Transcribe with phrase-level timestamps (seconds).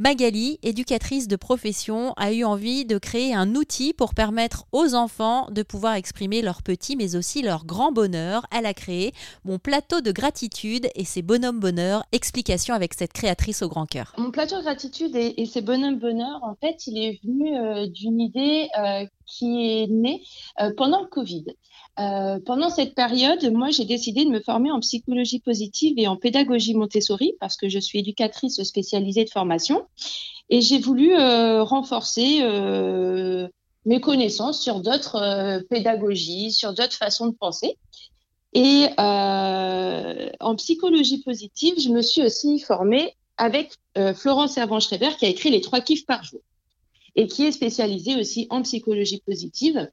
[0.00, 5.48] Magali, éducatrice de profession, a eu envie de créer un outil pour permettre aux enfants
[5.50, 8.46] de pouvoir exprimer leur petit mais aussi leur grand bonheur.
[8.56, 9.12] Elle a créé
[9.44, 12.04] Mon plateau de gratitude et ses bonhommes bonheur.
[12.12, 14.14] Explication avec cette créatrice au grand cœur.
[14.18, 18.20] Mon plateau de gratitude et, ses bonhommes bonheur, en fait, il est venu euh, d'une
[18.20, 20.22] idée euh, qui est née
[20.60, 21.44] euh, pendant le Covid.
[21.98, 26.16] Euh, pendant cette période, moi, j'ai décidé de me former en psychologie positive et en
[26.16, 29.84] pédagogie Montessori parce que je suis éducatrice spécialisée de formation
[30.48, 33.48] et j'ai voulu euh, renforcer euh,
[33.84, 37.76] mes connaissances sur d'autres pédagogies, sur d'autres façons de penser.
[38.54, 43.74] Et en psychologie positive, je me suis aussi formée avec
[44.14, 46.40] Florence Servan-Schreiber qui a écrit Les trois kiffs par jour
[47.18, 49.90] et qui est spécialisée aussi en psychologie positive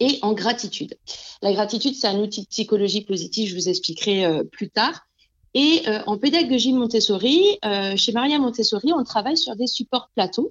[0.00, 0.98] et en gratitude.
[1.42, 5.06] La gratitude, c'est un outil de psychologie positive, je vous expliquerai euh, plus tard.
[5.54, 10.50] Et euh, en pédagogie Montessori, euh, chez Maria Montessori, on travaille sur des supports plateaux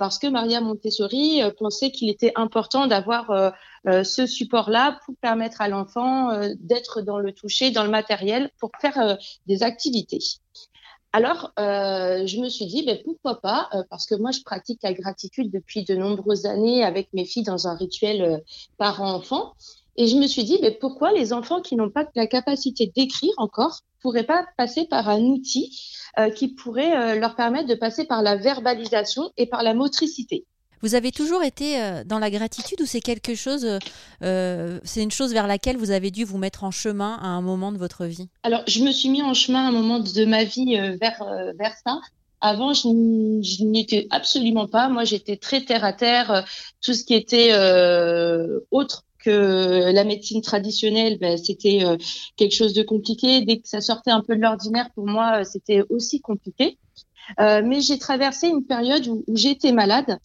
[0.00, 3.52] parce que Maria Montessori pensait qu'il était important d'avoir
[3.86, 9.16] ce support-là pour permettre à l'enfant d'être dans le toucher, dans le matériel, pour faire
[9.46, 10.18] des activités.
[11.12, 14.80] Alors, euh, je me suis dit, ben, pourquoi pas, euh, parce que moi, je pratique
[14.82, 18.38] la gratitude depuis de nombreuses années avec mes filles dans un rituel euh,
[18.76, 19.54] parent-enfant.
[19.96, 23.32] Et je me suis dit, ben, pourquoi les enfants qui n'ont pas la capacité d'écrire
[23.38, 25.76] encore pourraient pas passer par un outil
[26.36, 30.46] qui pourrait leur permettre de passer par la verbalisation et par la motricité?
[30.82, 33.78] Vous avez toujours été euh, dans la gratitude ou c'est quelque chose, euh,
[34.22, 37.42] euh, c'est une chose vers laquelle vous avez dû vous mettre en chemin à un
[37.42, 38.28] moment de votre vie?
[38.42, 41.22] Alors, je me suis mis en chemin à un moment de ma vie vers,
[41.58, 42.00] vers ça.
[42.40, 44.88] Avant, je n'y étais absolument pas.
[44.88, 46.44] Moi, j'étais très terre à terre.
[46.80, 47.52] Tout ce qui était
[48.70, 51.80] autre que la médecine traditionnelle, ben, c'était
[52.36, 53.44] quelque chose de compliqué.
[53.44, 56.78] Dès que ça sortait un peu de l'ordinaire, pour moi, c'était aussi compliqué.
[57.38, 60.18] mais j'ai traversé une période où j'étais malade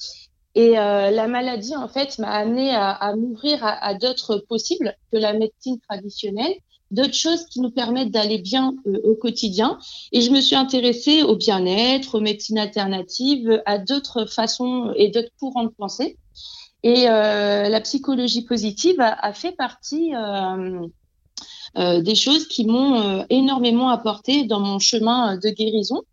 [0.55, 5.17] et euh, la maladie, en fait, m'a amené à, à m'ouvrir à, d'autres possibles que
[5.17, 6.53] la médecine traditionnelle,
[6.91, 9.79] d'autres choses qui nous permettent d'aller bien euh, au quotidien.
[10.11, 15.31] Et je me suis intéressée au bien-être, aux médecines alternatives, à d'autres façons et d'autres
[15.39, 16.17] courants de pensée.
[16.83, 20.85] Et euh, la psychologie positive a, a fait partie euh,
[21.77, 26.03] euh, des choses qui m'ont énormément apporté dans mon chemin de guérison.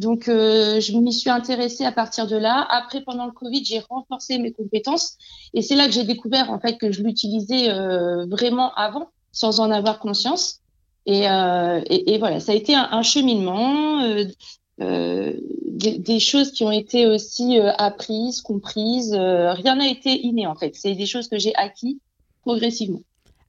[0.00, 2.66] Donc, euh, je m'y suis intéressée à partir de là.
[2.70, 5.18] Après, pendant le Covid, j'ai renforcé mes compétences.
[5.52, 9.60] Et c'est là que j'ai découvert, en fait, que je l'utilisais euh, vraiment avant, sans
[9.60, 10.60] en avoir conscience.
[11.04, 14.24] Et, euh, et, voilà, ça a été un, cheminement, euh,
[14.80, 15.34] euh,
[15.66, 19.12] des, des, choses qui ont été aussi apprises, comprises.
[19.12, 20.74] rien n'a été inné, en fait.
[20.76, 22.00] C'est des choses que j'ai acquis
[22.40, 23.02] progressivement.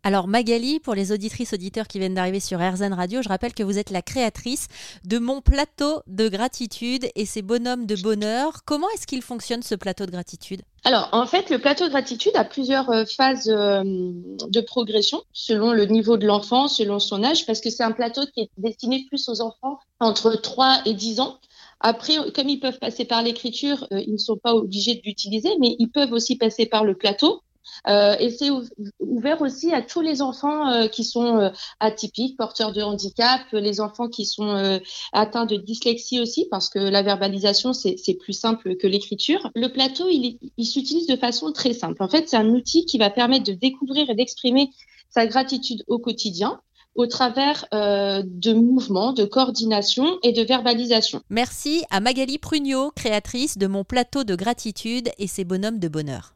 [0.04, 3.62] Alors Magali, pour les auditrices auditeurs qui viennent d'arriver sur RZN Radio, je rappelle que
[3.62, 4.68] vous êtes la créatrice
[5.06, 8.64] de mon plateau de gratitude et ces bonhommes de bonheur.
[8.66, 10.64] Comment est-ce qu'il fonctionne ce plateau de gratitude?
[10.86, 15.72] Alors, en fait, le plateau de gratitude a plusieurs euh, phases euh, de progression selon
[15.72, 19.06] le niveau de l'enfant, selon son âge, parce que c'est un plateau qui est destiné
[19.08, 21.38] plus aux enfants entre 3 et 10 ans.
[21.80, 25.50] Après, comme ils peuvent passer par l'écriture, euh, ils ne sont pas obligés de l'utiliser,
[25.60, 27.42] mais ils peuvent aussi passer par le plateau.
[27.88, 28.50] Euh, et c'est
[29.00, 31.50] ouvert aussi à tous les enfants euh, qui sont euh,
[31.80, 34.80] atypiques, porteurs de handicap, les enfants qui sont
[35.14, 39.50] atteints de dyslexie aussi, parce que la verbalisation, c'est plus simple que l'écriture.
[39.56, 42.02] Le plateau, il, il s'utilise de façon très simple.
[42.04, 44.70] En fait, c'est un outil qui va permettre de découvrir et d'exprimer
[45.10, 46.60] sa gratitude au quotidien
[46.96, 51.22] au travers de mouvements, de coordination et de verbalisation.
[51.30, 56.30] Merci à Magali Prugnot, créatrice de mon plateau de gratitude et ses bonhommes de bonheur.